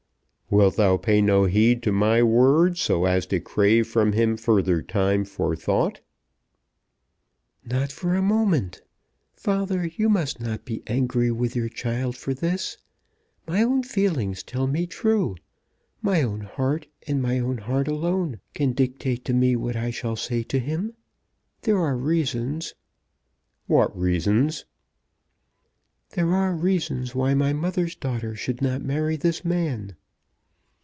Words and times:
"Wilt 0.53 0.75
thou 0.75 0.97
pay 0.97 1.21
no 1.21 1.45
heed 1.45 1.81
to 1.83 1.93
my 1.93 2.21
words, 2.21 2.81
so 2.81 3.05
as 3.05 3.25
to 3.27 3.39
crave 3.39 3.87
from 3.87 4.11
him 4.11 4.35
further 4.35 4.81
time 4.81 5.23
for 5.23 5.55
thought?" 5.55 6.01
"Not 7.63 8.03
a 8.03 8.21
moment. 8.21 8.81
Father, 9.33 9.89
you 9.95 10.09
must 10.09 10.41
not 10.41 10.65
be 10.65 10.83
angry 10.87 11.31
with 11.31 11.55
your 11.55 11.69
child 11.69 12.17
for 12.17 12.33
this. 12.33 12.75
My 13.47 13.63
own 13.63 13.81
feelings 13.83 14.43
tell 14.43 14.67
me 14.67 14.85
true. 14.85 15.37
My 16.01 16.21
own 16.21 16.41
heart, 16.41 16.85
and 17.07 17.21
my 17.21 17.39
own 17.39 17.59
heart 17.59 17.87
alone, 17.87 18.41
can 18.53 18.73
dictate 18.73 19.23
to 19.23 19.33
me 19.33 19.55
what 19.55 19.77
I 19.77 19.89
shall 19.89 20.17
say 20.17 20.43
to 20.43 20.59
him. 20.59 20.93
There 21.61 21.77
are 21.79 21.95
reasons" 21.95 22.73
"What 23.67 23.97
reasons?" 23.97 24.65
"There 26.09 26.33
are 26.33 26.53
reasons 26.53 27.15
why 27.15 27.35
my 27.35 27.53
mother's 27.53 27.95
daughter 27.95 28.35
should 28.35 28.61
not 28.61 28.81
marry 28.83 29.15
this 29.15 29.45
man." 29.45 29.95